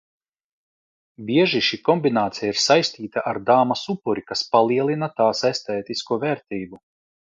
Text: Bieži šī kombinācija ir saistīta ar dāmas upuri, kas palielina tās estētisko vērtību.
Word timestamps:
Bieži 1.27 1.61
šī 1.67 1.79
kombinācija 1.91 2.49
ir 2.55 2.61
saistīta 2.63 3.25
ar 3.35 3.43
dāmas 3.53 3.87
upuri, 3.97 4.27
kas 4.33 4.47
palielina 4.57 5.15
tās 5.23 5.49
estētisko 5.55 6.25
vērtību. 6.29 6.87